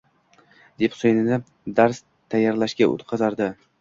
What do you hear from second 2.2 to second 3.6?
tayerlashga o'tqizardi.